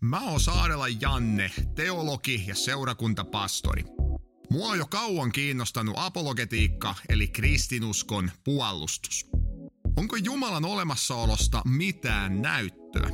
[0.00, 3.84] Mä oon Saarela Janne, teologi ja seurakuntapastori.
[4.50, 9.26] Mua on jo kauan kiinnostanut apologetiikka eli kristinuskon puolustus.
[9.96, 13.10] Onko Jumalan olemassaolosta mitään näyttöä?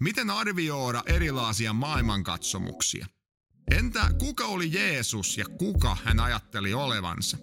[0.00, 3.06] Miten arvioida erilaisia maailmankatsomuksia?
[3.70, 7.36] Entä kuka oli Jeesus ja kuka hän ajatteli olevansa?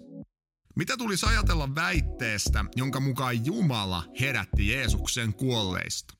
[0.76, 6.19] Mitä tulisi ajatella väitteestä, jonka mukaan Jumala herätti Jeesuksen kuolleista?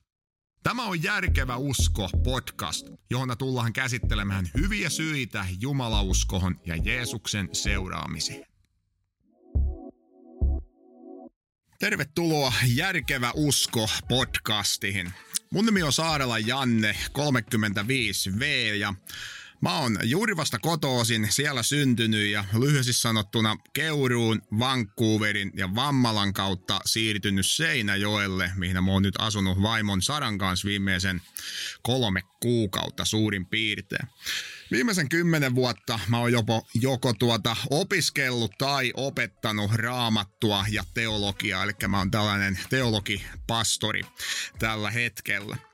[0.63, 8.45] Tämä on Järkevä usko podcast, johon tullaan käsittelemään hyviä syitä Jumalauskohon ja Jeesuksen seuraamiseen.
[11.79, 15.13] Tervetuloa Järkevä usko podcastiin.
[15.51, 18.43] Mun nimi on Saarela Janne, 35V
[18.79, 18.93] ja
[19.61, 26.79] Mä oon juuri vasta kotoosin, siellä syntynyt ja lyhyesti sanottuna Keuruun, Vancouverin ja Vammalan kautta
[26.85, 31.21] siirtynyt Seinäjoelle, mihin mä oon nyt asunut vaimon Saran kanssa viimeisen
[31.81, 34.07] kolme kuukautta suurin piirtein.
[34.71, 41.73] Viimeisen kymmenen vuotta mä oon joko, joko tuota opiskellut tai opettanut raamattua ja teologiaa, eli
[41.87, 44.01] mä oon tällainen teologipastori
[44.59, 45.70] tällä hetkellä.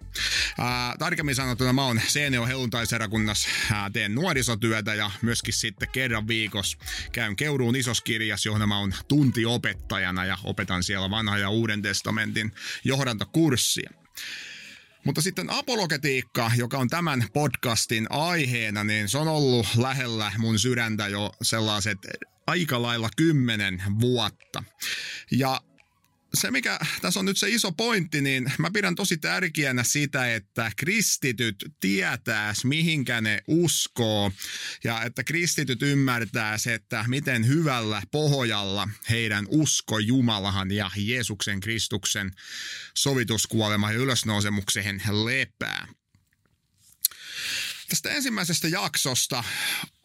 [0.99, 3.49] Tarkemmin sanottuna mä oon Seinäjo helluntaiseurakunnassa,
[3.93, 6.77] teen nuorisotyötä ja myöskin sitten kerran viikossa
[7.11, 12.51] käyn Keuruun isoskirjas, johon mä oon tuntiopettajana ja opetan siellä vanha ja uuden testamentin
[12.83, 13.89] johdantokurssia.
[15.05, 21.07] Mutta sitten apologetiikka, joka on tämän podcastin aiheena, niin se on ollut lähellä mun sydäntä
[21.07, 21.97] jo sellaiset
[22.47, 24.63] aika lailla kymmenen vuotta.
[25.31, 25.61] Ja
[26.33, 30.71] se, mikä tässä on nyt se iso pointti, niin mä pidän tosi tärkeänä sitä, että
[30.75, 34.31] kristityt tietää, mihinkä ne uskoo,
[34.83, 42.31] ja että kristityt ymmärtää se, että miten hyvällä pohjalla heidän usko Jumalahan ja Jeesuksen Kristuksen
[42.93, 45.87] sovituskuolema ja ylösnousemukseen lepää.
[47.89, 49.43] Tästä ensimmäisestä jaksosta,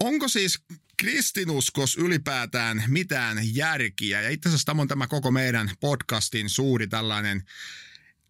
[0.03, 0.59] onko siis
[0.97, 4.21] kristinuskos ylipäätään mitään järkiä?
[4.21, 7.43] Ja itse asiassa tämä on tämä koko meidän podcastin suuri tällainen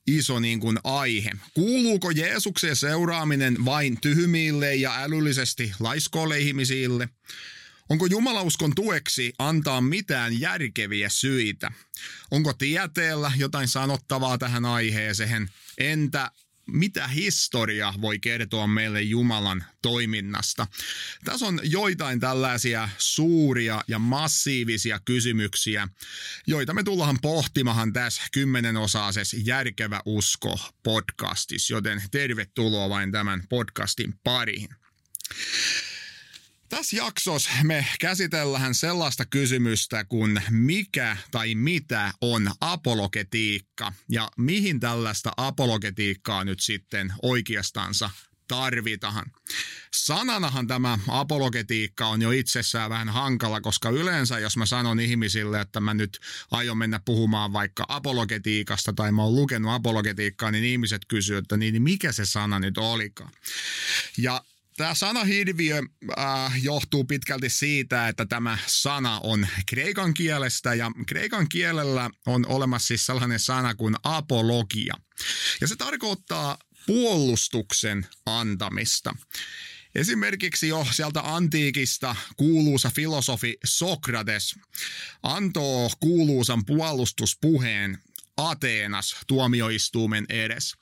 [0.06, 1.30] iso niin kuin aihe.
[1.54, 7.08] Kuuluuko Jeesuksen seuraaminen vain tyhmille ja älyllisesti laiskoille ihmisille?
[7.88, 11.72] Onko jumalauskon tueksi antaa mitään järkeviä syitä?
[12.30, 15.50] Onko tieteellä jotain sanottavaa tähän aiheeseen?
[15.78, 16.30] Entä
[16.72, 20.66] mitä historia voi kertoa meille Jumalan toiminnasta.
[21.24, 25.88] Tässä on joitain tällaisia suuria ja massiivisia kysymyksiä,
[26.46, 34.68] joita me tullaan pohtimahan tässä kymmenenosaisessa Järkevä usko podcastissa, joten tervetuloa vain tämän podcastin pariin.
[36.76, 45.32] Tässä jaksossa me käsitellään sellaista kysymystä kuin mikä tai mitä on apologetiikka ja mihin tällaista
[45.36, 48.10] apologetiikkaa nyt sitten oikeastansa
[48.48, 49.30] tarvitaan.
[49.94, 55.80] Sananahan tämä apologetiikka on jo itsessään vähän hankala, koska yleensä jos mä sanon ihmisille, että
[55.80, 61.44] mä nyt aion mennä puhumaan vaikka apologetiikasta tai mä oon lukenut apologetiikkaa, niin ihmiset kysyvät,
[61.44, 63.32] että niin mikä se sana nyt olikaan.
[64.18, 64.44] Ja
[64.82, 65.82] Tämä sana hirviö
[66.18, 72.86] äh, johtuu pitkälti siitä, että tämä sana on kreikan kielestä ja kreikan kielellä on olemassa
[72.86, 74.94] siis sellainen sana kuin apologia.
[75.60, 79.14] Ja se tarkoittaa puolustuksen antamista.
[79.94, 84.54] Esimerkiksi jo sieltä antiikista kuuluisa filosofi Sokrates
[85.22, 87.98] antoi kuuluusan puolustuspuheen
[88.36, 90.74] Ateenas tuomioistuimen edes.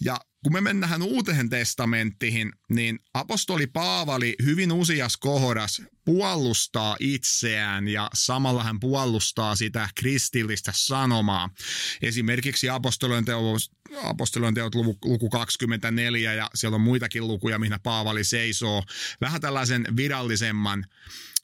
[0.00, 8.10] Ja kun me mennään uuteen testamenttiin, niin apostoli Paavali hyvin useas kohdas puolustaa itseään ja
[8.14, 11.50] samalla hän puolustaa sitä kristillistä sanomaa.
[12.02, 13.62] Esimerkiksi apostolien teot,
[14.02, 18.82] apostolien teot luku, luku 24 ja siellä on muitakin lukuja, mihin Paavali seisoo
[19.20, 20.86] vähän tällaisen virallisemman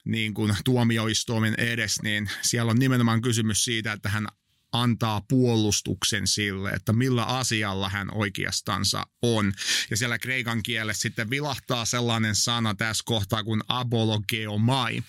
[0.05, 4.27] niin kuin tuomioistuimen edes, niin siellä on nimenomaan kysymys siitä, että hän
[4.71, 9.53] antaa puolustuksen sille, että millä asialla hän oikeastansa on.
[9.89, 15.03] Ja siellä kreikan kielessä sitten vilahtaa sellainen sana tässä kohtaa kuin apologeomai,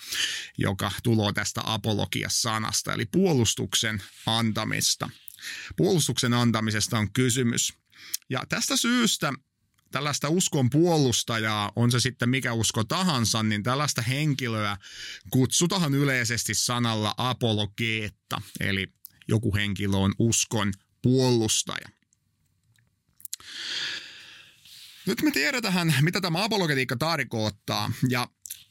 [0.57, 5.09] joka tulee tästä apologia-sanasta, eli puolustuksen antamista.
[5.77, 7.73] Puolustuksen antamisesta on kysymys.
[8.29, 9.33] Ja tästä syystä
[9.91, 14.77] tällaista uskon puolustajaa, on se sitten mikä usko tahansa, niin tällaista henkilöä
[15.29, 18.87] kutsutaan yleisesti sanalla apologeetta, eli
[19.27, 21.87] joku henkilö on uskon puolustaja.
[25.05, 28.27] Nyt me tiedetään, mitä tämä apologetiikka tarkoittaa, ja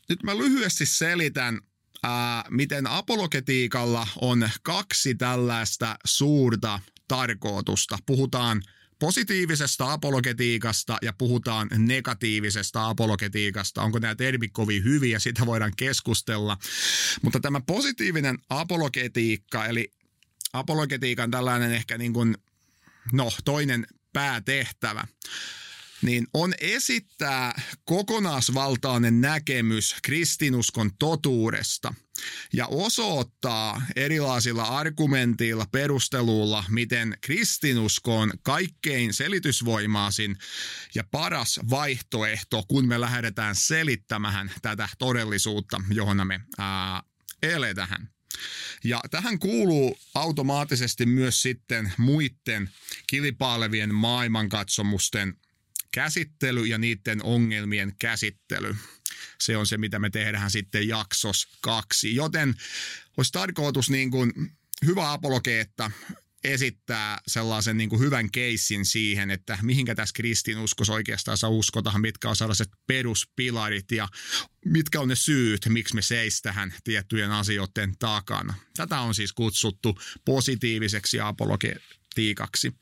[0.09, 1.61] nyt mä lyhyesti selitän,
[2.03, 7.99] ää, miten apologetiikalla on kaksi tällaista suurta tarkoitusta.
[8.07, 8.63] Puhutaan
[8.99, 13.83] positiivisesta apologetiikasta ja puhutaan negatiivisesta apologetiikasta.
[13.83, 16.57] Onko nämä termit kovin hyviä, sitä voidaan keskustella.
[17.23, 19.93] Mutta tämä positiivinen apologetiikka, eli
[20.53, 22.37] apologetiikan tällainen ehkä niin kuin,
[23.13, 25.05] no, toinen päätehtävä,
[26.03, 31.95] niin on esittää kokonaisvaltainen näkemys kristinuskon totuudesta
[32.53, 40.37] ja osoittaa erilaisilla argumenteilla, perusteluilla, miten kristinusko on kaikkein selitysvoimaisin
[40.95, 47.03] ja paras vaihtoehto, kun me lähdetään selittämään tätä todellisuutta, johon me ää,
[47.43, 48.20] eletään.
[48.85, 52.71] Ja tähän kuuluu automaattisesti myös sitten muiden
[53.07, 55.37] kilpailevien maailmankatsomusten
[55.93, 58.77] käsittely ja niiden ongelmien käsittely.
[59.41, 62.15] Se on se, mitä me tehdään sitten jaksos kaksi.
[62.15, 62.55] Joten
[63.17, 64.33] olisi tarkoitus niin kuin
[64.87, 65.91] hyvä apologeetta
[66.45, 72.37] esittää sellaisen niin kuin hyvän keissin siihen, että mihinkä tässä kristinuskossa oikeastaan uskotaan, mitkä on
[72.37, 74.09] sellaiset peruspilarit ja
[74.65, 78.55] mitkä on ne syyt, miksi me seis tähän tiettyjen asioiden takana.
[78.77, 82.75] Tätä on siis kutsuttu positiiviseksi apologetiikaksi.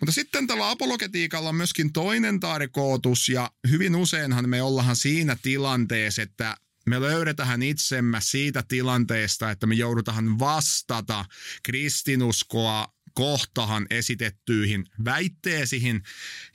[0.00, 6.22] Mutta sitten tällä apologetiikalla on myöskin toinen tarkoitus ja hyvin useinhan me ollaan siinä tilanteessa,
[6.22, 11.24] että me löydetään itsemme siitä tilanteesta, että me joudutaan vastata
[11.62, 16.02] kristinuskoa kohtahan esitettyihin väitteisiin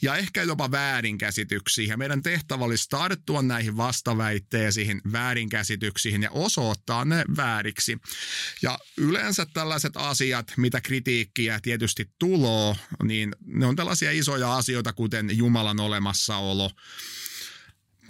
[0.01, 1.89] ja ehkä jopa väärinkäsityksiin.
[1.89, 7.97] Ja meidän tehtävä olisi tarttua näihin vastaväitteisiin, väärinkäsityksiin ja osoittaa ne vääriksi.
[8.61, 15.37] Ja yleensä tällaiset asiat, mitä kritiikkiä tietysti tuloo, niin ne on tällaisia isoja asioita, kuten
[15.37, 16.71] Jumalan olemassaolo,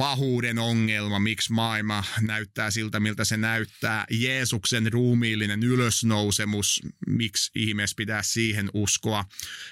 [0.01, 4.06] pahuuden ongelma, miksi maailma näyttää siltä, miltä se näyttää.
[4.09, 9.25] Jeesuksen ruumiillinen ylösnousemus, miksi ihmeessä pitää siihen uskoa.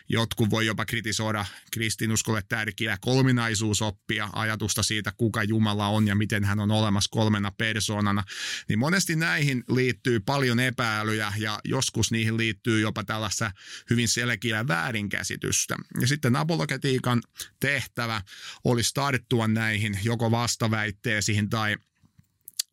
[0.10, 6.60] Jotkut voi jopa kritisoida kristinuskolle tärkeää kolminaisuusoppia, ajatusta siitä, kuka Jumala on ja miten hän
[6.60, 8.24] on olemassa kolmena persoonana.
[8.68, 13.52] Niin monesti näihin liittyy paljon epäilyjä ja joskus niihin liittyy jopa tällaista
[13.90, 15.76] hyvin selkeää väärinkäsitystä.
[16.02, 17.22] Ja sitten apologetiikan
[17.60, 18.22] tehtävä
[18.64, 21.76] olisi tarttua näihin joko vastaväitteisiin tai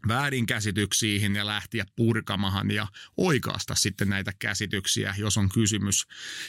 [0.08, 6.06] väärinkäsityksiin ja lähtiä purkamahan ja oikaasta sitten näitä käsityksiä, jos on kysymys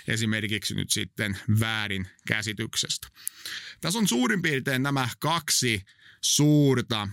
[0.08, 3.08] esimerkiksi nyt sitten väärinkäsityksestä.
[3.82, 5.82] Tässä on suurin piirtein nämä kaksi
[6.22, 7.08] suurta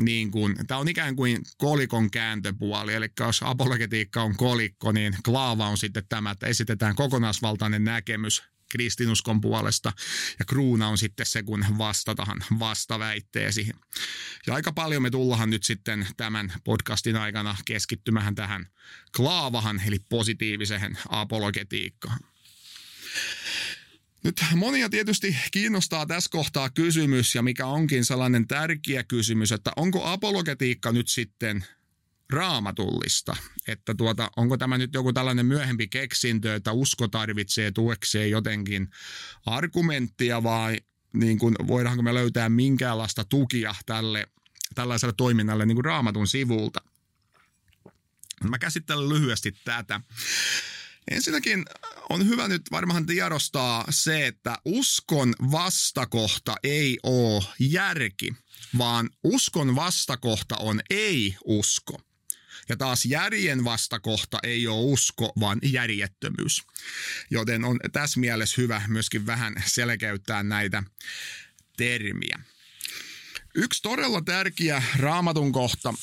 [0.00, 5.68] niin kuin, tämä on ikään kuin kolikon kääntöpuoli, eli jos apologetiikka on kolikko, niin klaava
[5.68, 9.92] on sitten tämä, että esitetään kokonaisvaltainen näkemys kristinuskon puolesta.
[10.38, 13.68] Ja kruuna on sitten se, kun vastatahan vastaväitteesi.
[14.46, 18.66] Ja aika paljon me tullahan nyt sitten tämän podcastin aikana keskittymähän tähän
[19.16, 22.18] klaavahan, eli positiiviseen apologetiikkaan.
[24.24, 30.06] Nyt monia tietysti kiinnostaa tässä kohtaa kysymys, ja mikä onkin sellainen tärkeä kysymys, että onko
[30.06, 31.64] apologetiikka nyt sitten
[32.32, 33.36] raamatullista.
[33.68, 38.88] Että tuota, onko tämä nyt joku tällainen myöhempi keksintö, että usko tarvitsee tuekseen jotenkin
[39.46, 40.80] argumenttia vai
[41.12, 44.26] niin kuin, voidaanko me löytää minkäänlaista tukia tälle,
[44.74, 46.80] tällaiselle toiminnalle niin kuin raamatun sivulta.
[48.50, 50.00] Mä käsittelen lyhyesti tätä.
[51.10, 51.64] Ensinnäkin
[52.08, 58.32] on hyvä nyt varmaan tiedostaa se, että uskon vastakohta ei ole järki,
[58.78, 62.00] vaan uskon vastakohta on ei-usko.
[62.68, 66.62] Ja taas järjen vastakohta ei ole usko, vaan järjettömyys.
[67.30, 70.82] Joten on tässä mielessä hyvä myöskin vähän selkeyttää näitä
[71.76, 72.40] termiä.
[73.54, 75.94] Yksi todella tärkeä raamatun kohta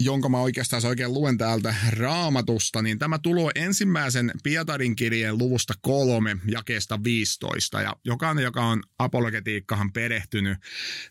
[0.00, 6.36] jonka mä oikeastaan oikein luen täältä raamatusta, niin tämä tulo ensimmäisen Pietarin kirjeen luvusta kolme
[6.46, 7.82] jakeesta 15.
[7.82, 10.58] Ja jokainen, joka on apologetiikkahan perehtynyt,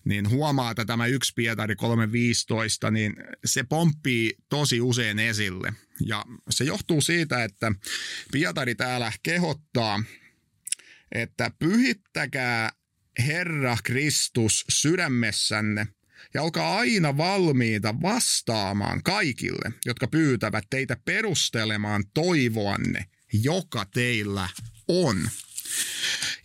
[0.05, 1.75] niin huomaa, että tämä yksi Pietari
[2.85, 3.15] 3.15, niin
[3.45, 5.73] se pomppii tosi usein esille.
[6.05, 7.71] Ja se johtuu siitä, että
[8.31, 10.03] Pietari täällä kehottaa,
[11.11, 12.71] että pyhittäkää
[13.19, 15.87] Herra Kristus sydämessänne–
[16.33, 24.49] ja olkaa aina valmiita vastaamaan kaikille, jotka pyytävät teitä perustelemaan toivoanne, joka teillä
[24.87, 25.29] on.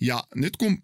[0.00, 0.82] Ja nyt kun,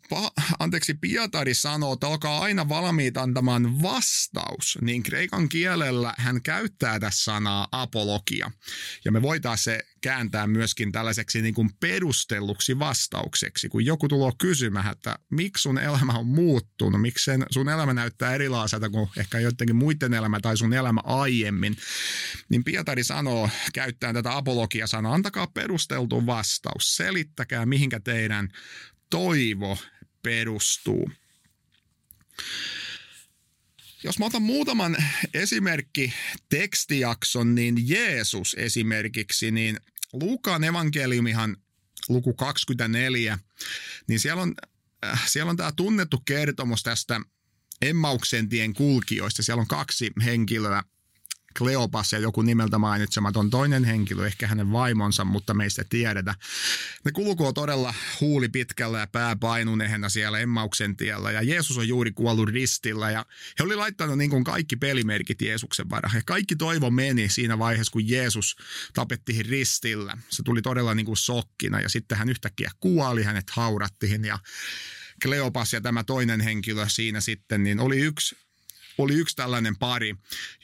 [0.59, 7.25] anteeksi, Pietari sanoo, että olkaa aina valmiit antamaan vastaus, niin kreikan kielellä hän käyttää tässä
[7.25, 8.51] sanaa apologia.
[9.05, 13.69] Ja me voitaisiin se kääntää myöskin tällaiseksi niin kuin perustelluksi vastaukseksi.
[13.69, 18.35] Kun joku tulee kysymään, että miksi sun elämä on muuttunut, miksi sen, sun elämä näyttää
[18.35, 21.77] erilaiselta kuin ehkä jotenkin muiden elämä tai sun elämä aiemmin,
[22.49, 28.49] niin Pietari sanoo, käyttäen tätä apologia sanoo, antakaa perusteltu vastaus, selittäkää mihinkä teidän
[29.11, 29.79] toivo
[30.23, 31.11] perustuu.
[34.05, 34.97] Jos mä otan muutaman
[35.35, 36.13] esimerkki
[36.49, 39.77] tekstijakson, niin Jeesus esimerkiksi, niin
[40.13, 41.57] Luukaan evankeliumihan
[42.09, 43.39] luku 24,
[44.07, 44.55] niin siellä on,
[45.07, 47.21] äh, siellä on tämä tunnettu kertomus tästä
[47.83, 49.43] Emmauksen tien kulkijoista.
[49.43, 50.83] Siellä on kaksi henkilöä,
[51.59, 56.35] Kleopas ja joku nimeltä mainitsematon toinen henkilö, ehkä hänen vaimonsa, mutta meistä tiedetä.
[57.05, 62.13] Ne kulkoo todella huuli pitkällä ja pää painuneena siellä Emmauksen tiellä ja Jeesus on juuri
[62.13, 63.27] kuollut ristillä ja
[63.59, 66.17] he oli laittanut niin kuin kaikki pelimerkit Jeesuksen varaan.
[66.17, 68.57] Ja kaikki toivo meni siinä vaiheessa, kun Jeesus
[68.95, 70.19] tapettiin ristillä.
[70.29, 74.39] Se tuli todella niin kuin sokkina ja sitten hän yhtäkkiä kuoli, hänet haurattiin ja
[75.23, 78.37] Kleopas ja tämä toinen henkilö siinä sitten, niin oli yksi
[78.99, 80.15] oli yksi tällainen pari,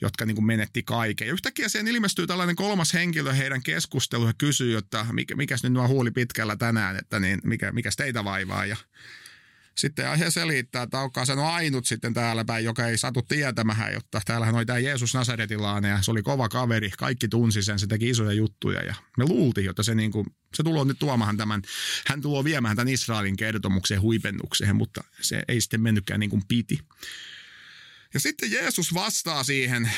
[0.01, 1.27] jotka niin kuin menetti kaiken.
[1.27, 5.73] Ja yhtäkkiä siihen ilmestyy tällainen kolmas henkilö heidän keskusteluun ja kysyy, että mikä, mikäs nyt
[5.73, 8.65] nuo huuli pitkällä tänään, että niin, mikä, mikäs teitä vaivaa.
[8.65, 8.77] Ja
[9.75, 14.21] sitten he selittää, että onkaan sen ainut sitten täällä päin, joka ei satu tietämään, jotta
[14.25, 18.09] täällähän oli tämä Jeesus Nasaretilainen ja se oli kova kaveri, kaikki tunsi sen, se teki
[18.09, 21.61] isoja juttuja ja me luultiin, että se, niin kuin, se tulee nyt tuomaan tämän,
[22.07, 26.79] hän tulee viemään tämän Israelin kertomuksen huipennukseen, mutta se ei sitten mennytkään niin kuin piti.
[28.15, 29.91] Ja sitten Jeesus vastaa siihen,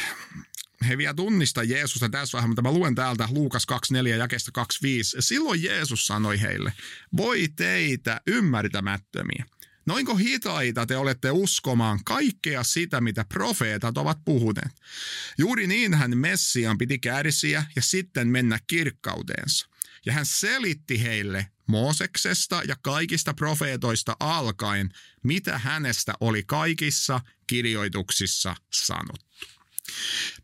[0.87, 5.17] he vielä tunnista Jeesusta tässä vaiheessa, mutta mä luen täältä Luukas 24 jakesta 25.
[5.19, 6.73] Silloin Jeesus sanoi heille,
[7.17, 9.45] voi teitä ymmärtämättömiä.
[9.85, 14.71] Noinko hitaita te olette uskomaan kaikkea sitä, mitä profeetat ovat puhuneet?
[15.37, 19.67] Juuri niin hän Messian piti kärsiä ja sitten mennä kirkkauteensa.
[20.05, 24.89] Ja hän selitti heille Mooseksesta ja kaikista profeetoista alkaen,
[25.23, 29.27] mitä hänestä oli kaikissa kirjoituksissa sanottu.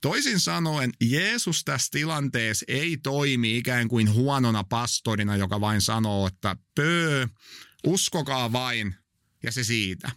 [0.01, 6.55] Toisin sanoen, Jeesus tässä tilanteessa ei toimi ikään kuin huonona pastorina, joka vain sanoo, että
[6.75, 7.27] pöö,
[7.83, 8.95] uskokaa vain
[9.43, 10.12] ja se siitä.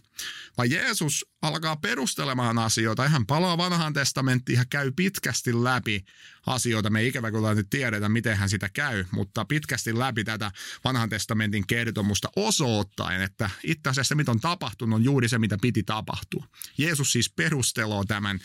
[0.57, 3.09] Vaan Jeesus alkaa perustelemaan asioita.
[3.09, 6.05] Hän palaa vanhaan testamenttiin ja käy pitkästi läpi
[6.45, 6.89] asioita.
[6.89, 10.51] Me ei ikävä kyllä nyt tiedetä, miten hän sitä käy, mutta pitkästi läpi tätä
[10.83, 15.83] vanhan testamentin kertomusta osoittaen, että itse asiassa mitä on tapahtunut on juuri se, mitä piti
[15.83, 16.47] tapahtua.
[16.77, 18.39] Jeesus siis perusteloo tämän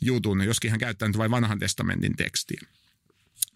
[0.00, 2.60] jutun, joskin hän käyttää nyt vain vanhan testamentin tekstiä.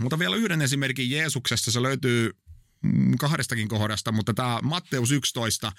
[0.00, 2.30] Mutta vielä yhden esimerkin Jeesuksesta, se löytyy
[3.18, 5.72] kahdestakin kohdasta, mutta tämä Matteus 11.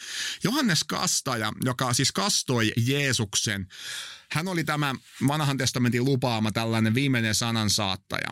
[0.43, 3.67] Johannes Kastaja, joka siis kastoi Jeesuksen,
[4.31, 4.95] hän oli tämä
[5.27, 8.29] vanhan testamentin lupaama tällainen viimeinen sanansaattaja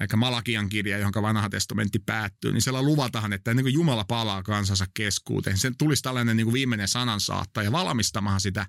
[0.00, 4.42] eikä Malakian kirja, johon vanha testamentti päättyy, niin siellä luvataan, että ennen kuin Jumala palaa
[4.42, 8.66] kansansa keskuuteen, sen tulisi tällainen niin kuin viimeinen sanansaattaja valmistamaan sitä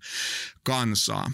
[0.64, 1.32] kansaa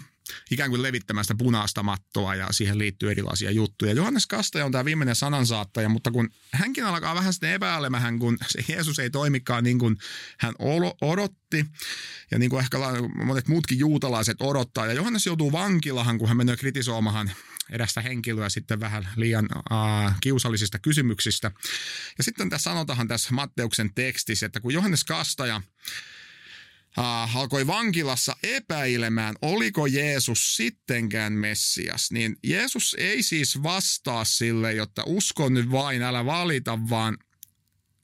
[0.50, 3.92] ikään kuin levittämään sitä punaista mattoa ja siihen liittyy erilaisia juttuja.
[3.92, 8.64] Johannes Kastaja on tämä viimeinen sanansaattaja, mutta kun hänkin alkaa vähän sitten epäilemään, kun se
[8.68, 9.96] Jeesus ei toimikaan niin kuin
[10.38, 10.54] hän
[11.00, 11.66] odotti
[12.30, 12.78] ja niin kuin ehkä
[13.24, 14.86] monet muutkin juutalaiset odottaa.
[14.86, 17.30] Ja Johannes joutuu vankilahan, kun hän menee kritisoimaan
[17.70, 21.50] erästä henkilöä sitten vähän liian uh, kiusallisista kysymyksistä.
[22.18, 25.62] Ja sitten tässä sanotaan tässä Matteuksen tekstissä, että kun Johannes Kastaja
[26.98, 35.02] äh, alkoi vankilassa epäilemään, oliko Jeesus sittenkään Messias, niin Jeesus ei siis vastaa sille, jotta
[35.06, 37.18] usko nyt vain, älä valita, vaan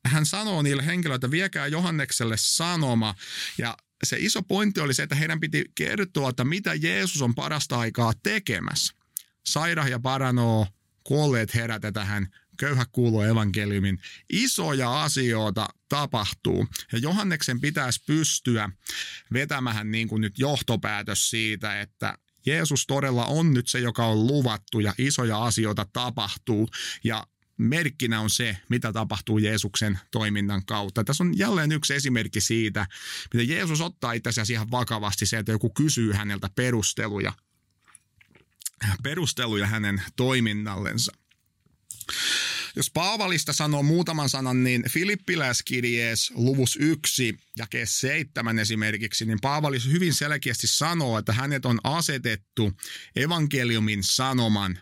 [0.07, 3.15] hän sanoo niille henkilöille, että viekää Johannekselle sanoma.
[3.59, 7.79] Ja se iso pointti oli se, että heidän piti kertoa, että mitä Jeesus on parasta
[7.79, 8.95] aikaa tekemässä.
[9.47, 10.67] Saira ja paranoo,
[11.05, 12.29] kuolleet herätetään,
[12.63, 13.99] köyhä kuuluu evankeliumin.
[14.33, 16.69] Isoja asioita tapahtuu.
[16.93, 18.71] Ja Johanneksen pitäisi pystyä
[19.33, 24.81] vetämään niin kuin nyt johtopäätös siitä, että Jeesus todella on nyt se, joka on luvattu
[24.81, 26.69] ja isoja asioita tapahtuu.
[27.05, 27.27] Ja
[27.57, 31.05] merkkinä on se, mitä tapahtuu Jeesuksen toiminnan kautta.
[31.05, 32.87] Tässä on jälleen yksi esimerkki siitä,
[33.35, 37.33] miten Jeesus ottaa itse asiassa ihan vakavasti se, että joku kysyy häneltä perusteluja,
[39.03, 41.22] perusteluja hänen toiminnallensa.
[42.77, 50.15] Jos Paavalista sanoo muutaman sanan, niin Filippiläiskirjees luvus 1 ja 7 esimerkiksi, niin Paavalis hyvin
[50.15, 52.73] selkeästi sanoo, että hänet on asetettu
[53.17, 54.79] evankeliumin sanoman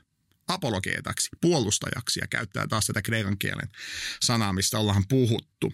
[0.50, 3.68] apologeetaksi, puolustajaksi ja käyttää taas tätä kreikan kielen
[4.22, 5.72] sanaa, mistä ollaan puhuttu.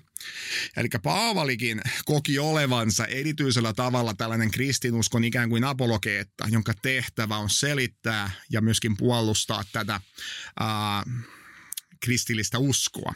[0.77, 8.31] Eli Paavalikin koki olevansa erityisellä tavalla tällainen kristinuskon ikään kuin apologeetta, jonka tehtävä on selittää
[8.51, 10.01] ja myöskin puolustaa tätä
[10.61, 11.03] ää,
[12.01, 13.15] kristillistä uskoa.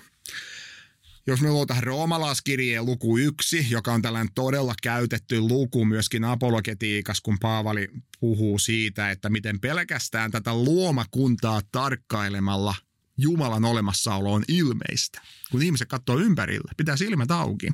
[1.27, 7.39] Jos me luotaan roomalaiskirjeen luku yksi, joka on tällainen todella käytetty luku myöskin apologetiikassa, kun
[7.39, 7.89] Paavali
[8.21, 12.75] puhuu siitä, että miten pelkästään tätä luomakuntaa tarkkailemalla
[13.19, 15.21] Jumalan olemassaolo on ilmeistä.
[15.51, 17.69] Kun ihmiset katsoo ympärille, pitää silmät auki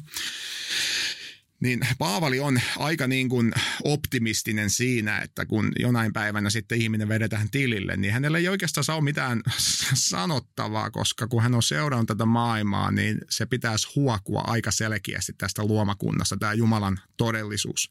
[1.60, 3.52] niin Paavali on aika niin kuin
[3.84, 9.00] optimistinen siinä, että kun jonain päivänä sitten ihminen vedetään tilille, niin hänellä ei oikeastaan saa
[9.00, 9.42] mitään
[9.94, 15.64] sanottavaa, koska kun hän on seurannut tätä maailmaa, niin se pitäisi huokua aika selkeästi tästä
[15.64, 17.90] luomakunnasta, tämä Jumalan todellisuus.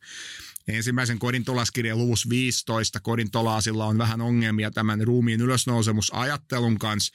[0.67, 7.13] Ensimmäisen kodintolaskirjan luvussa 15 kodintolaasilla on vähän ongelmia tämän ruumiin ylösnousemusajattelun kanssa,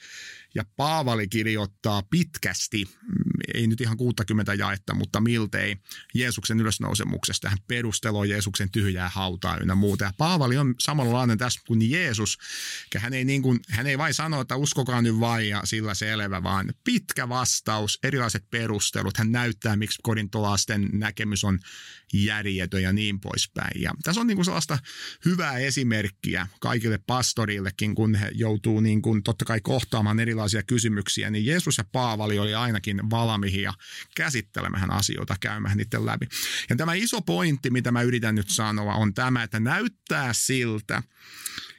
[0.55, 2.85] ja Paavali kirjoittaa pitkästi,
[3.53, 5.77] ei nyt ihan 60 jaetta, mutta miltei
[6.13, 7.49] Jeesuksen ylösnousemuksesta.
[7.49, 10.05] Hän perusteloi Jeesuksen tyhjää hautaa ynnä muuta.
[10.05, 12.37] Ja Paavali on samanlainen tässä kuin Jeesus.
[12.97, 16.43] Hän ei, niin kuin, hän ei vain sano, että uskokaa nyt vain ja sillä selvä,
[16.43, 19.17] vaan pitkä vastaus, erilaiset perustelut.
[19.17, 21.59] Hän näyttää, miksi korintolaisten näkemys on
[22.13, 23.81] järjetön ja niin poispäin.
[23.81, 24.77] Ja tässä on niin kuin sellaista
[25.25, 31.45] hyvää esimerkkiä kaikille pastorillekin, kun he joutuu niin kuin totta kai kohtaamaan erilaisia kysymyksiä, niin
[31.45, 33.73] Jeesus ja Paavali oli ainakin valmiita
[34.15, 36.27] käsittelemään asioita, käymään niiden läpi.
[36.69, 41.03] Ja tämä iso pointti, mitä mä yritän nyt sanoa, on tämä, että näyttää siltä,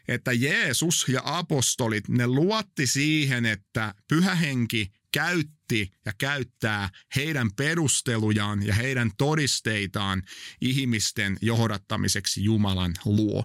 [0.09, 8.67] että Jeesus ja apostolit, ne luotti siihen, että pyhä henki käytti ja käyttää heidän perustelujaan
[8.67, 10.23] ja heidän todisteitaan
[10.61, 13.45] ihmisten johdattamiseksi Jumalan luo.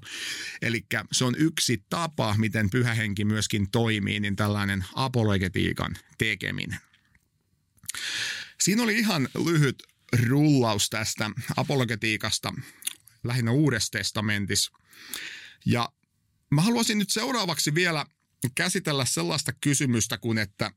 [0.62, 6.87] Eli se on yksi tapa, miten pyhä henki myöskin toimii, niin tällainen apologetiikan tekeminen.
[8.60, 9.84] Siinä oli ihan lyhyt
[10.28, 12.54] rullaus tästä apologetiikasta,
[13.24, 14.72] lähinnä Uudessa testamentissa.
[15.66, 15.90] Ja
[16.52, 18.06] mä haluaisin nyt seuraavaksi vielä
[18.56, 20.72] käsitellä sellaista kysymystä kuin, että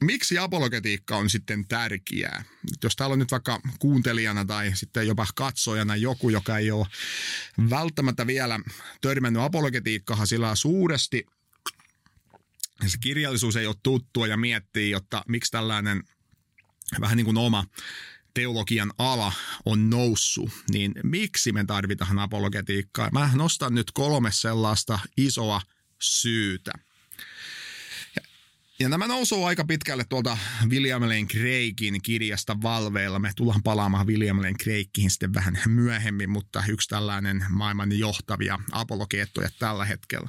[0.00, 2.44] miksi apologetiikka on sitten tärkeää?
[2.82, 6.86] Jos täällä on nyt vaikka kuuntelijana tai sitten jopa katsojana joku, joka ei ole
[7.70, 8.60] välttämättä vielä
[9.00, 11.26] törmännyt apologetiikkahan sillä suuresti,
[12.86, 16.02] se kirjallisuus ei ole tuttua ja miettii, jotta miksi tällainen
[17.00, 17.64] vähän niin kuin oma
[18.34, 19.32] teologian ala
[19.64, 23.08] on noussut, niin miksi me tarvitaan apologetiikkaa?
[23.12, 25.60] Mä nostan nyt kolme sellaista isoa
[25.98, 26.72] syytä.
[28.78, 33.18] Ja nämä nousuu aika pitkälle tuolta William Lane Craigin kirjasta Valveilla.
[33.18, 39.50] Me tullaan palaamaan William Lane Craigiin sitten vähän myöhemmin, mutta yksi tällainen maailman johtavia apologeettoja
[39.58, 40.28] tällä hetkellä.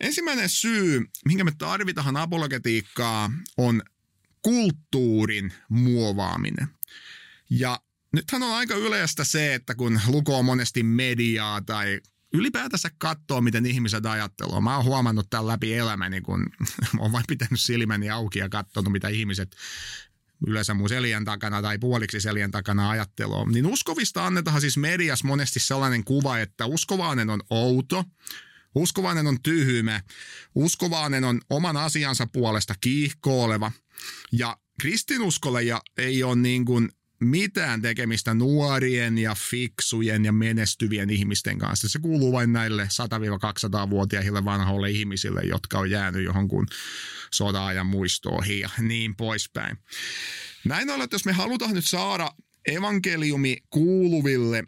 [0.00, 3.82] Ensimmäinen syy, minkä me tarvitaan apologetiikkaa, on
[4.42, 6.68] kulttuurin muovaaminen.
[7.50, 7.80] Ja
[8.12, 12.00] nythän on aika yleistä se, että kun lukoo monesti mediaa tai
[12.32, 14.60] ylipäätänsä katsoa, miten ihmiset ajattelee.
[14.60, 16.46] Mä oon huomannut tämän läpi elämäni, kun
[16.98, 19.56] oon vain pitänyt silmäni auki ja katsonut, mitä ihmiset
[20.46, 23.46] yleensä mun selien takana tai puoliksi selien takana ajattelua.
[23.52, 28.04] Niin uskovista annetaan siis mediassa monesti sellainen kuva, että uskovainen on outo,
[28.74, 30.00] uskovainen on tyhmä,
[30.54, 33.72] uskovainen on oman asiansa puolesta kiihkooleva
[34.32, 36.88] ja kristinuskolle ja ei ole niin kuin
[37.20, 41.88] mitään tekemistä nuorien ja fiksujen ja menestyvien ihmisten kanssa.
[41.88, 46.66] Se kuuluu vain näille 100-200-vuotiaille vanhoille ihmisille, jotka on jäänyt johonkin
[47.32, 49.78] sota-ajan muistoihin ja niin poispäin.
[50.64, 52.30] Näin ollen, että jos me halutaan nyt saada
[52.66, 54.64] evankeliumi kuuluville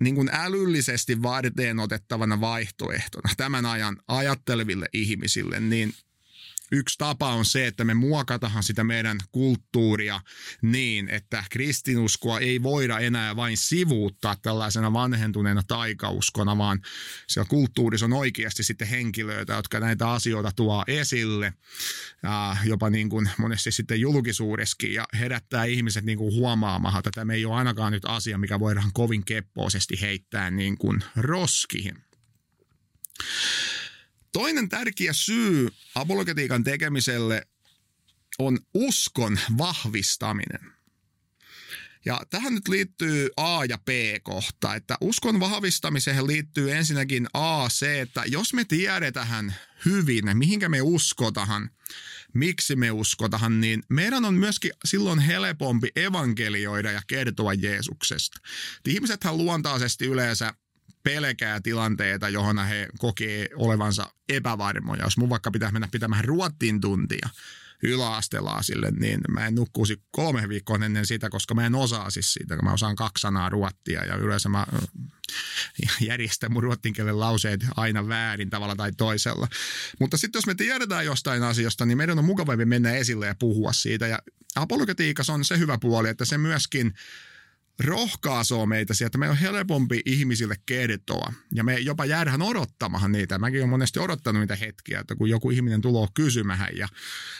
[0.00, 5.94] niin kuin älyllisesti varteen otettavana vaihtoehtona tämän ajan ajatteleville ihmisille, niin
[6.72, 10.20] yksi tapa on se, että me muokataan sitä meidän kulttuuria
[10.62, 16.80] niin, että kristinuskoa ei voida enää vain sivuuttaa tällaisena vanhentuneena taikauskona, vaan
[17.26, 21.52] siellä kulttuurissa on oikeasti sitten henkilöitä, jotka näitä asioita tuo esille,
[22.64, 27.44] jopa niin kuin monesti sitten julkisuudessakin ja herättää ihmiset niin kuin huomaamaan, että tämä ei
[27.44, 31.96] ole ainakaan nyt asia, mikä voidaan kovin keppoisesti heittää niin kuin roskiin.
[34.32, 37.46] Toinen tärkeä syy apologetiikan tekemiselle
[38.38, 40.72] on uskon vahvistaminen.
[42.04, 48.22] Ja tähän nyt liittyy A ja B-kohta, että uskon vahvistamiseen liittyy ensinnäkin A se, että
[48.26, 51.70] jos me tiedetään hyvin, mihinkä me uskotahan,
[52.34, 58.40] miksi me uskotahan, niin meidän on myöskin silloin helpompi evankelioida ja kertoa Jeesuksesta.
[58.88, 60.54] Ihmisethän luontaisesti yleensä
[61.02, 65.04] pelkää tilanteita, johon he kokee olevansa epävarmoja.
[65.04, 67.28] Jos mun vaikka pitää mennä pitämään ruottin tuntia
[67.82, 72.56] yläastelaasille, niin mä en nukkuisi kolme viikkoa ennen sitä, koska mä en osaa siis siitä,
[72.56, 74.66] kun mä osaan kaksi sanaa ruottia ja yleensä mä
[76.00, 79.48] järjestää mun ruottinkielen lauseet aina väärin tavalla tai toisella.
[80.00, 83.72] Mutta sitten jos me tiedetään jostain asiasta, niin meidän on mukavampi mennä esille ja puhua
[83.72, 84.06] siitä.
[84.06, 84.18] Ja
[84.56, 86.94] apologetiikassa on se hyvä puoli, että se myöskin
[87.80, 89.18] rohkaisoo meitä sieltä.
[89.18, 93.38] Me on helpompi ihmisille kertoa ja me jopa jäädään odottamahan niitä.
[93.38, 96.88] Mäkin olen monesti odottanut niitä hetkiä, että kun joku ihminen tulee kysymään ja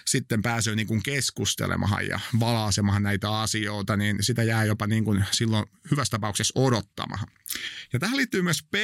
[0.06, 5.24] sitten pääsee niin kuin keskustelemaan ja valaasemahan näitä asioita, niin sitä jää jopa niin kuin
[5.30, 7.26] silloin hyvässä tapauksessa odottamaan.
[7.92, 8.74] Ja tähän liittyy myös P,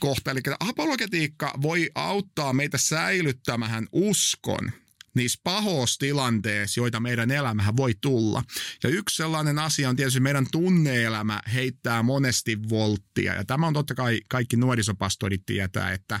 [0.00, 4.72] kohta, eli apologetiikka voi auttaa meitä säilyttämään uskon
[5.14, 8.42] niissä pahoissa tilanteissa, joita meidän elämähän voi tulla.
[8.82, 13.34] Ja yksi sellainen asia on tietysti meidän tunneelämä heittää monesti volttia.
[13.34, 16.20] Ja tämä on totta kai kaikki nuorisopastorit tietää, että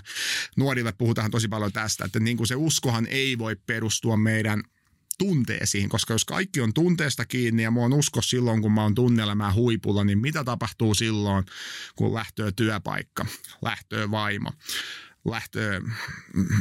[0.56, 4.62] nuorille puhutaan tosi paljon tästä, että niin kuin se uskohan ei voi perustua meidän
[5.18, 8.94] tunteisiin, koska jos kaikki on tunteesta kiinni ja mua on usko silloin, kun mä oon
[8.94, 11.44] tunneelämää huipulla, niin mitä tapahtuu silloin,
[11.96, 13.26] kun lähtöö työpaikka,
[13.62, 14.50] lähtöö vaimo,
[15.24, 15.80] lähtöö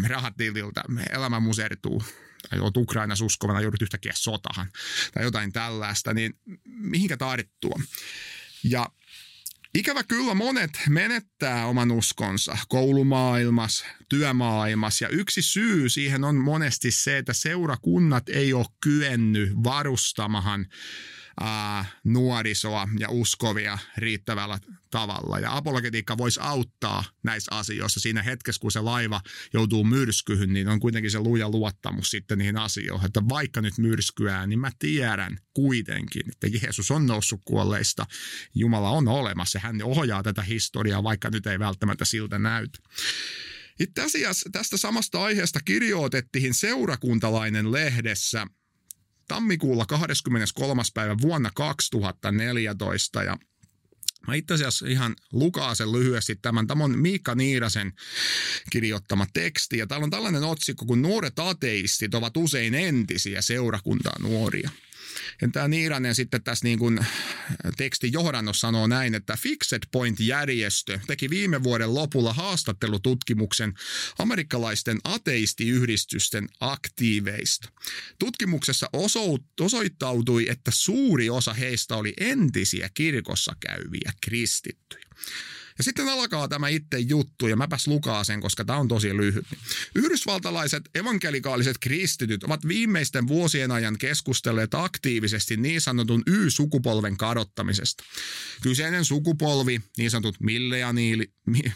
[0.08, 2.04] rahat tililtä, elämä musertuu,
[2.50, 4.72] tai olet Ukrainassa uskovana, joudut yhtäkkiä sotahan,
[5.14, 6.34] tai jotain tällaista, niin
[6.66, 7.80] mihinkä tarttua?
[8.64, 8.90] Ja
[9.76, 17.18] Ikävä kyllä monet menettää oman uskonsa koulumaailmassa, työmaailmassa ja yksi syy siihen on monesti se,
[17.18, 20.66] että seurakunnat ei ole kyennyt varustamahan
[21.40, 24.60] ää, nuorisoa ja uskovia riittävällä
[24.92, 25.40] tavalla.
[25.40, 28.00] Ja apologetiikka voisi auttaa näissä asioissa.
[28.00, 29.22] Siinä hetkessä, kun se laiva
[29.54, 34.48] joutuu myrskyyn, niin on kuitenkin se luja luottamus sitten niihin asioihin, että vaikka nyt myrskyää,
[34.48, 38.06] niin mä tiedän kuitenkin, että Jeesus on noussut kuolleista,
[38.56, 42.80] Jumala on olemassa, hän ohjaa tätä historiaa, vaikka nyt ei välttämättä siltä näytä.
[43.80, 48.48] Itse asiassa tästä samasta aiheesta kirjoitettiin seurakuntalainen lehdessä
[49.34, 50.84] tammikuulla 23.
[50.94, 53.38] päivä vuonna 2014 ja
[54.28, 56.68] Mä itse asiassa ihan lukaasen lyhyesti tämän.
[56.68, 57.94] Tämä on Miikka Niirasen
[58.72, 64.70] kirjoittama teksti ja täällä on tällainen otsikko, kun nuoret ateistit ovat usein entisiä seurakuntaa nuoria.
[65.52, 67.00] Tämä Niiranen sitten tässä niin kuin
[67.78, 73.74] tekstin johdannossa sanoo näin, että Fixed Point-järjestö teki viime vuoden lopulla haastattelututkimuksen
[74.20, 77.70] amerikkalaisten ateistiyhdistysten aktiiveista.
[78.20, 78.90] Tutkimuksessa
[79.60, 85.06] osoittautui, että suuri osa heistä oli entisiä kirkossa käyviä kristittyjä.
[85.78, 89.46] Ja sitten alkaa tämä itse juttu, ja mäpäs lukaa sen, koska tämä on tosi lyhyt.
[89.96, 98.04] Yhdysvaltalaiset evankelikaaliset kristityt ovat viimeisten vuosien ajan keskustelleet aktiivisesti niin sanotun Y-sukupolven kadottamisesta.
[98.62, 100.38] Kyseinen sukupolvi, niin sanotut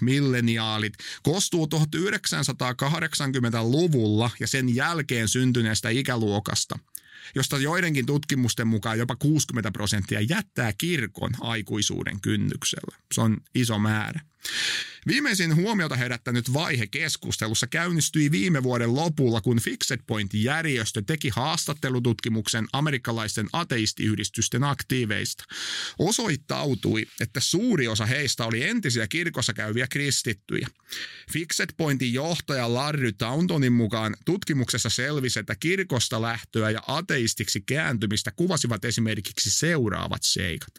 [0.01, 6.79] milleniaalit, koostuu 1980-luvulla ja sen jälkeen syntyneestä ikäluokasta–
[7.35, 12.97] josta joidenkin tutkimusten mukaan jopa 60 prosenttia jättää kirkon aikuisuuden kynnyksellä.
[13.13, 14.21] Se on iso määrä.
[15.07, 23.47] Viimeisin huomiota herättänyt vaihe keskustelussa käynnistyi viime vuoden lopulla, kun Fixed Point-järjestö teki haastattelututkimuksen amerikkalaisten
[23.53, 25.43] ateistiyhdistysten aktiiveista.
[25.99, 30.67] Osoittautui, että suuri osa heistä oli entisiä kirkossa käyviä kristittyjä.
[31.31, 38.85] Fixed Pointin johtaja Larry Tauntonin mukaan tutkimuksessa selvisi, että kirkosta lähtöä ja ateistiksi kääntymistä kuvasivat
[38.85, 40.73] esimerkiksi seuraavat seikat.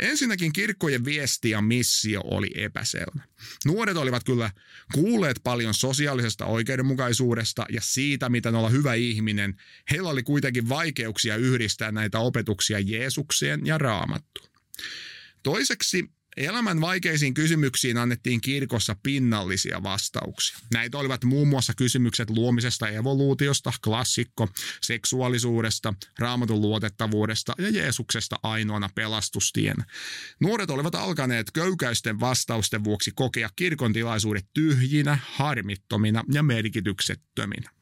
[0.00, 3.22] Ensinnäkin kirkkojen viesti ja missio oli epäselvä.
[3.64, 4.50] Nuoret olivat kyllä
[4.94, 9.56] kuulleet paljon sosiaalisesta oikeudenmukaisuudesta ja siitä, miten olla hyvä ihminen.
[9.90, 14.50] Heillä oli kuitenkin vaikeuksia yhdistää näitä opetuksia Jeesukseen ja Raamattuun.
[15.42, 20.58] Toiseksi Elämän vaikeisiin kysymyksiin annettiin kirkossa pinnallisia vastauksia.
[20.74, 24.48] Näitä olivat muun muassa kysymykset luomisesta evoluutiosta, klassikko,
[24.82, 29.76] seksuaalisuudesta, raamatun luotettavuudesta ja Jeesuksesta ainoana pelastustien.
[30.40, 37.79] Nuoret olivat alkaneet köykäisten vastausten vuoksi kokea kirkon tilaisuudet tyhjinä, harmittomina ja merkityksettöminä.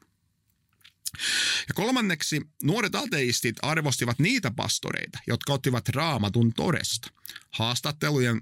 [1.67, 7.07] Ja kolmanneksi, nuoret ateistit arvostivat niitä pastoreita, jotka ottivat raamatun todesta.
[7.51, 8.41] Haastattelujen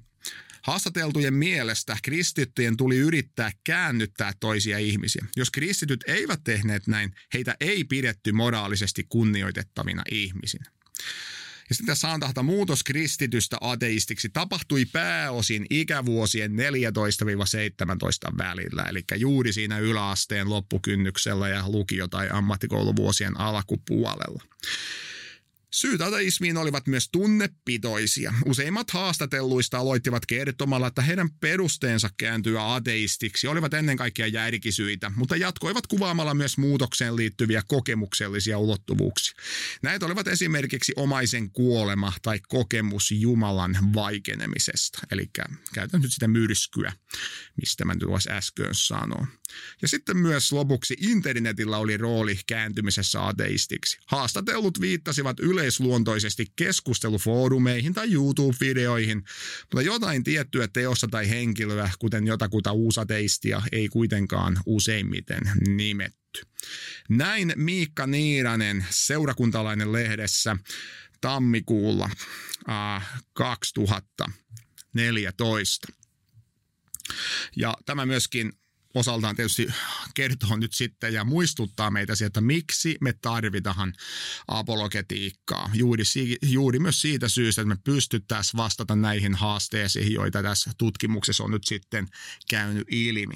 [0.67, 5.25] Haastateltujen mielestä kristittyjen tuli yrittää käännyttää toisia ihmisiä.
[5.35, 10.71] Jos kristityt eivät tehneet näin, heitä ei pidetty moraalisesti kunnioitettavina ihmisinä.
[11.69, 20.49] Ja sitten saantahta muutos kristitystä ateistiksi tapahtui pääosin ikävuosien 14-17 välillä, eli juuri siinä yläasteen
[20.49, 24.43] loppukynnyksellä ja lukio- tai ammattikouluvuosien alkupuolella.
[25.73, 28.33] Syyt ateismiin olivat myös tunnepitoisia.
[28.45, 35.87] Useimmat haastatelluista aloittivat kertomalla, että heidän perusteensa kääntyä ateistiksi olivat ennen kaikkea järkisyitä, mutta jatkoivat
[35.87, 39.33] kuvaamalla myös muutokseen liittyviä kokemuksellisia ulottuvuuksia.
[39.81, 44.99] Näitä olivat esimerkiksi omaisen kuolema tai kokemus Jumalan vaikenemisesta.
[45.11, 45.29] Eli
[45.73, 46.93] käytän nyt sitä myrskyä,
[47.57, 49.27] mistä mä tuossa äsken sanoin.
[49.81, 53.97] Ja sitten myös lopuksi internetillä oli rooli kääntymisessä ateistiksi.
[54.05, 59.23] Haastatellut viittasivat yleisluontoisesti keskustelufoorumeihin tai YouTube-videoihin,
[59.61, 66.41] mutta jotain tiettyä teosta tai henkilöä, kuten jotakuta uusateistia, ei kuitenkaan useimmiten nimetty.
[67.09, 70.57] Näin Miikka Niiranen seurakuntalainen lehdessä
[71.21, 72.09] tammikuulla
[72.69, 75.87] äh, 2014.
[77.55, 78.53] Ja tämä myöskin
[78.93, 79.67] osaltaan tietysti
[80.13, 83.93] kertoo nyt sitten ja muistuttaa meitä siitä, että miksi me tarvitaan
[84.47, 85.69] apologetiikkaa.
[85.73, 86.03] Juuri,
[86.41, 91.63] juuri myös siitä syystä, että me pystyttäisiin vastata näihin haasteisiin, joita tässä tutkimuksessa on nyt
[91.63, 92.07] sitten
[92.49, 93.35] käynyt ilmi.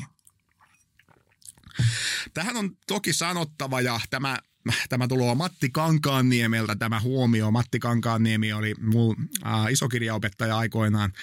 [2.33, 4.37] Tähän on toki sanottava ja tämä
[4.89, 7.51] tämä tulee Matti Kankaanniemeltä tämä huomio.
[7.51, 11.13] Matti Kankaanniemi oli mun äh, isokirjaopettaja aikoinaan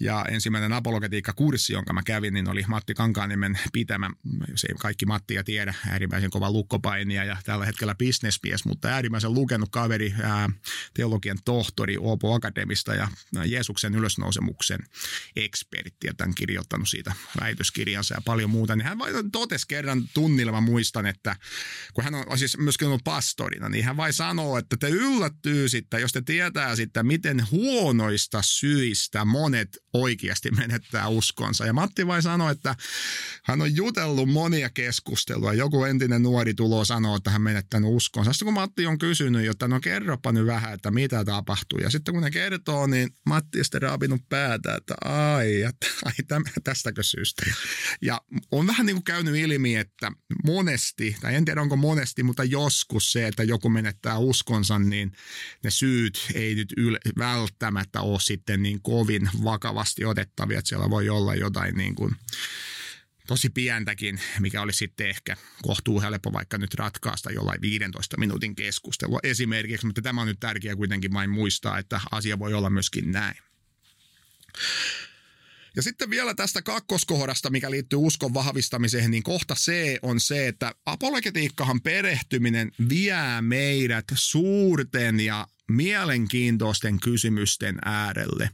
[0.00, 4.10] ja ensimmäinen apologetiikka-kurssi, jonka mä kävin, niin oli Matti Kankaaniemen pitämä,
[4.48, 9.68] jos ei kaikki Mattia tiedä, äärimmäisen kova lukkopainia ja tällä hetkellä bisnesmies, mutta äärimmäisen lukenut
[9.70, 10.50] kaveri, ää,
[10.94, 13.08] teologian tohtori Oopo Akademista ja
[13.44, 14.80] Jeesuksen ylösnousemuksen
[15.36, 20.52] ekspertti, ja tämän kirjoittanut siitä väitöskirjansa ja paljon muuta, niin hän vain totesi kerran tunnilla,
[20.52, 21.36] mä muistan, että
[21.94, 26.00] kun hän on siis myöskin ollut pastorina, niin hän vain sanoo, että te yllättyy sitten,
[26.00, 31.66] jos te tietää sitten, miten huonoista syistä monet oikeasti menettää uskonsa.
[31.66, 32.76] Ja Matti vai sanoi, että
[33.44, 35.52] hän on jutellut monia keskustelua.
[35.52, 38.32] Joku entinen nuori tulo sanoo, että hän menettänyt uskonsa.
[38.32, 41.78] Sitten kun Matti on kysynyt, että no kerropa nyt vähän, että mitä tapahtuu.
[41.78, 46.12] Ja sitten kun ne kertoo, niin Matti on sitten raapinut päätä, että ai, että, ai
[46.28, 47.42] täm, tästäkö syystä.
[48.02, 50.12] Ja on vähän niin kuin käynyt ilmi, että
[50.44, 55.12] monesti, tai en tiedä onko monesti, mutta joskus se, että joku menettää uskonsa, niin
[55.64, 60.90] ne syyt ei nyt yl- välttämättä ole sitten niin kovin vakava vakavasti otettavia, että siellä
[60.90, 62.16] voi olla jotain niin kuin
[63.26, 69.18] tosi pientäkin, mikä olisi sitten ehkä kohtuu helppo vaikka nyt ratkaista jollain 15 minuutin keskustelua
[69.22, 73.36] esimerkiksi, mutta tämä on nyt tärkeää kuitenkin vain muistaa, että asia voi olla myöskin näin.
[75.76, 80.74] Ja sitten vielä tästä kakkoskohdasta, mikä liittyy uskon vahvistamiseen, niin kohta C on se, että
[80.86, 88.50] apologetiikkahan perehtyminen vie meidät suurten ja mielenkiintoisten kysymysten äärelle.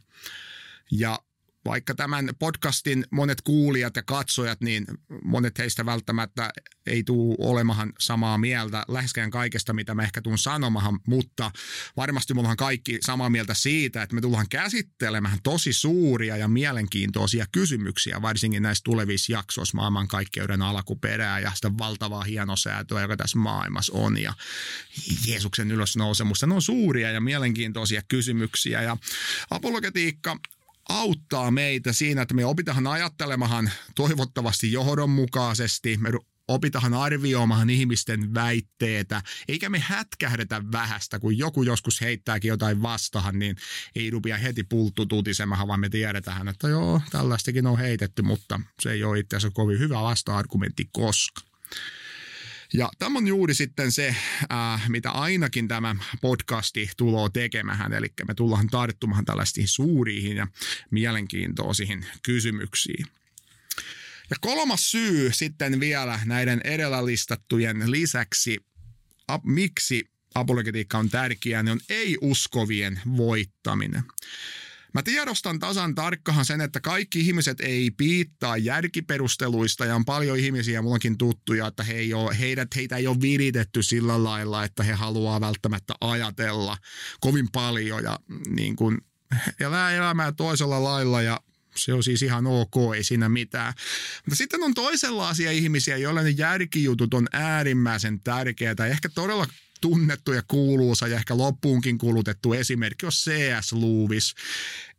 [0.90, 1.18] Ja
[1.64, 4.84] vaikka tämän podcastin monet kuulijat ja katsojat, niin
[5.24, 6.50] monet heistä välttämättä
[6.86, 11.50] ei tule olemahan samaa mieltä läheskään kaikesta, mitä mä ehkä tuun sanomahan, mutta
[11.96, 17.46] varmasti me ollaan kaikki samaa mieltä siitä, että me tullaan käsittelemään tosi suuria ja mielenkiintoisia
[17.52, 24.18] kysymyksiä, varsinkin näissä tulevissa jaksoissa maailmankaikkeuden alkuperää ja sitä valtavaa hienosäätöä, joka tässä maailmassa on
[24.18, 24.34] ja
[25.26, 26.46] Jeesuksen ylösnousemusta.
[26.46, 28.96] Ne on suuria ja mielenkiintoisia kysymyksiä ja
[29.50, 30.36] apologetiikka
[30.90, 36.10] auttaa meitä siinä, että me opitaan ajattelemahan toivottavasti johdonmukaisesti, me
[36.48, 43.56] opitahan arvioimaan ihmisten väitteitä, eikä me hätkähdetä vähästä, kun joku joskus heittääkin jotain vastahan, niin
[43.94, 48.92] ei rupia heti pulttu tutisemahan, vaan me tiedetään, että joo, tällaistakin on heitetty, mutta se
[48.92, 51.40] ei ole itse asiassa kovin hyvä vasta-argumentti koska.
[52.74, 54.16] Ja tämä on juuri sitten se,
[54.52, 60.46] äh, mitä ainakin tämä podcasti tuloo tekemään, eli me tullaan tarttumaan tällaisiin suuriin ja
[60.90, 63.06] mielenkiintoisiin kysymyksiin.
[64.30, 68.64] Ja kolmas syy sitten vielä näiden edellä listattujen lisäksi,
[69.44, 74.02] miksi apologetiikka on tärkeää, niin on ei-uskovien voittaminen.
[74.94, 80.82] Mä tiedostan tasan tarkkahan sen, että kaikki ihmiset ei piittaa järkiperusteluista ja on paljon ihmisiä,
[80.82, 84.92] mullakin tuttuja, että he ei ole, heidät, heitä ei ole viritetty sillä lailla, että he
[84.92, 86.76] haluaa välttämättä ajatella
[87.20, 88.98] kovin paljon ja niin kuin,
[89.60, 91.40] elää elämää toisella lailla ja
[91.76, 93.72] se on siis ihan ok, ei siinä mitään.
[94.26, 98.86] Mutta sitten on toisenlaisia ihmisiä, joille ne järkijutut on äärimmäisen tärkeitä.
[98.86, 99.46] Ehkä todella
[99.80, 103.72] tunnettu ja kuuluisa ja ehkä loppuunkin kulutettu esimerkki on C.S.
[103.72, 104.34] Lewis,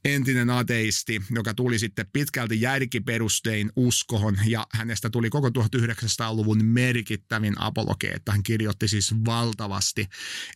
[0.06, 8.32] entinen ateisti, joka tuli sitten pitkälti järkiperustein uskohon ja hänestä tuli koko 1900-luvun merkittävin apologeetta.
[8.32, 10.08] Hän kirjoitti siis valtavasti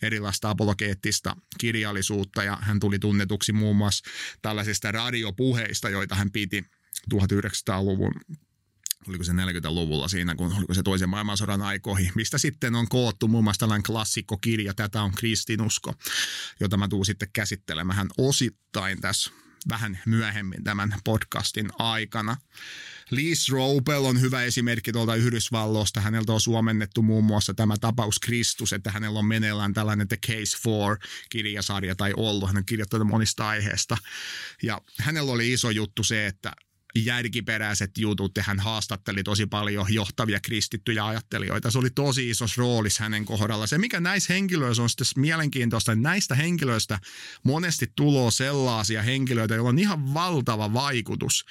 [0.02, 4.10] erilaista apologeettista kirjallisuutta ja hän tuli tunnetuksi muun muassa
[4.42, 6.66] tällaisista radiopuheista, joita hän piti
[7.14, 8.12] 1900-luvun
[9.08, 13.44] oliko se 40-luvulla siinä, kun oliko se toisen maailmansodan aikoihin, mistä sitten on koottu muun
[13.44, 15.94] muassa tällainen klassikkokirja, tätä on kristinusko,
[16.60, 19.32] jota mä tuun sitten käsittelemään osittain tässä
[19.70, 22.38] vähän myöhemmin tämän podcastin aikana.
[23.12, 26.02] Lee Strobel on hyvä esimerkki tuolta Yhdysvalloista.
[26.02, 30.58] Häneltä on suomennettu muun muassa tämä tapaus Kristus, että hänellä on meneillään tällainen The Case
[30.64, 30.98] for
[31.30, 32.50] kirjasarja tai ollut.
[32.50, 33.98] Hän on kirjoittanut monista aiheista.
[34.64, 36.52] Ja hänellä oli iso juttu se, että
[36.96, 41.72] järkiperäiset jutut ja hän haastatteli tosi paljon johtavia kristittyjä ajattelijoita.
[41.72, 43.68] Se oli tosi iso roolissa hänen kohdalla.
[43.68, 47.00] Se, mikä näissä henkilöissä on sitten mielenkiintoista, että näistä henkilöistä
[47.44, 51.46] monesti tulo sellaisia henkilöitä, joilla on ihan valtava vaikutus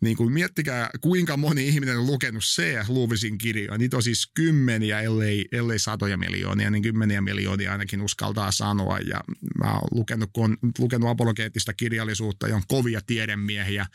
[0.00, 3.78] niin kuin miettikää, kuinka moni ihminen on lukenut se Luvisin kirjoja.
[3.78, 8.98] Niitä on siis kymmeniä, ellei, ellei satoja miljoonia, niin kymmeniä miljoonia ainakin uskaltaa sanoa.
[8.98, 9.20] Ja
[9.58, 13.86] mä oon lukenut, kun on lukenut apologeettista kirjallisuutta ja on kovia tiedemiehiä,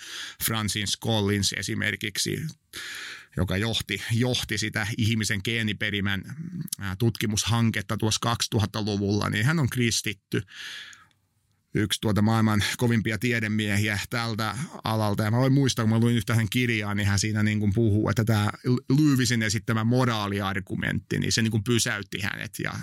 [0.45, 2.41] Francis Collins esimerkiksi,
[3.37, 6.23] joka johti, johti sitä ihmisen geeniperimän
[6.99, 10.41] tutkimushanketta tuossa 2000-luvulla, niin hän on kristitty
[11.73, 15.23] yksi tuota maailman kovimpia tiedemiehiä tältä alalta.
[15.23, 18.09] Ja mä voin muistaa, kun mä luin yhtä kirjaa, niin hän siinä niin kuin puhuu,
[18.09, 18.49] että tämä
[18.97, 22.59] Lyyvisin esittämä moraaliargumentti, niin se niin kuin pysäytti hänet.
[22.63, 22.73] Ja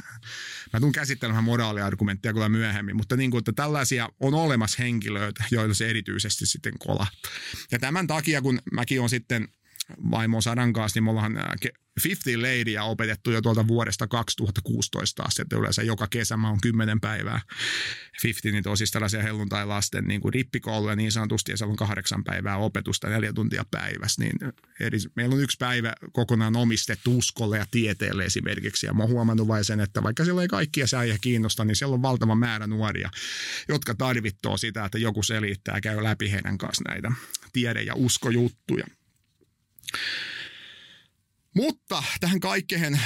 [0.73, 5.75] mä tuun käsittelemään moraaliargumenttia kyllä myöhemmin, mutta niin kuin, että tällaisia on olemassa henkilöitä, joilla
[5.75, 7.33] se erityisesti sitten kolahtaa.
[7.73, 9.49] Ja tämän takia, kun mäkin on sitten
[10.11, 11.39] vaimo Sadan kanssa, niin me ollaan
[12.05, 17.01] 50 Ladyä opetettu jo tuolta vuodesta 2016 asti, että yleensä joka kesä mä oon 10
[17.01, 17.41] päivää
[18.23, 22.57] 50, niin tosi tällaisia helluntai-lasten niin kuin rippikouluja niin sanotusti, ja siellä on kahdeksan päivää
[22.57, 24.33] opetusta, neljä tuntia päivässä, niin
[24.81, 29.49] eri, meillä on yksi päivä kokonaan omistettu uskolle ja tieteelle esimerkiksi, ja mä oon huomannut
[29.49, 33.11] vain sen, että vaikka siellä ei kaikkia säijä kiinnosta, niin siellä on valtava määrä nuoria,
[33.69, 37.13] jotka tarvittoo sitä, että joku selittää ja käy läpi heidän kanssa näitä
[37.53, 38.87] tiede- ja uskojuttuja.
[41.55, 43.01] Mutta tähän kaikkeen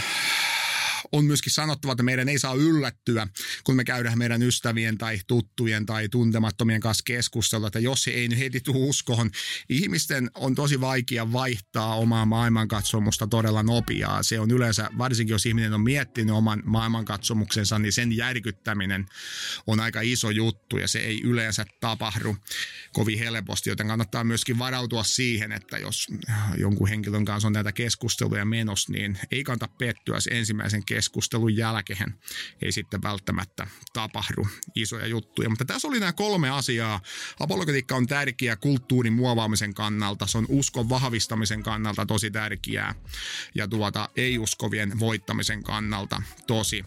[1.15, 3.27] on myöskin sanottava, että meidän ei saa yllättyä,
[3.65, 8.29] kun me käydään meidän ystävien tai tuttujen tai tuntemattomien kanssa keskustelua, että jos se ei
[8.29, 9.31] nyt heti tule uskoon,
[9.69, 14.23] ihmisten on tosi vaikea vaihtaa omaa maailmankatsomusta todella nopeaa.
[14.23, 19.07] Se on yleensä, varsinkin jos ihminen on miettinyt oman maailmankatsomuksensa, niin sen järkyttäminen
[19.67, 22.37] on aika iso juttu ja se ei yleensä tapahdu
[22.93, 26.09] kovin helposti, joten kannattaa myöskin varautua siihen, että jos
[26.59, 32.15] jonkun henkilön kanssa on näitä keskusteluja menossa, niin ei kannata pettyä se ensimmäisen keskustelun jälkeen
[32.63, 35.49] ei sitten välttämättä tapahdu isoja juttuja.
[35.49, 37.01] Mutta tässä oli nämä kolme asiaa.
[37.41, 42.95] Apologetiikka on tärkeä kulttuurin muovaamisen kannalta, se on uskon vahvistamisen kannalta tosi tärkeää
[43.55, 46.85] ja tuota ei-uskovien voittamisen kannalta tosi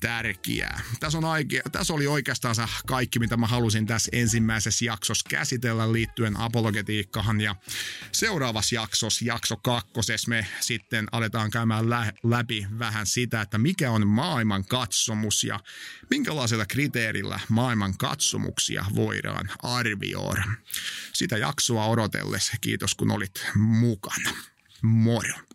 [0.00, 0.80] tärkeää.
[1.00, 2.54] Tässä, on aike, tässä oli oikeastaan
[2.86, 7.40] kaikki, mitä mä halusin tässä ensimmäisessä jaksossa käsitellä liittyen apologetiikkahan.
[7.40, 7.56] Ja
[8.12, 14.06] seuraavassa jaksossa, jakso kakkosessa, me sitten aletaan käymään lä- läpi vähän sitä, että mikä on
[14.06, 15.60] maailman katsomus ja
[16.10, 20.44] minkälaisella kriteerillä maailman katsomuksia voidaan arvioida.
[21.12, 24.30] Sitä jaksoa odotellessa kiitos kun olit mukana.
[24.82, 25.49] Moro!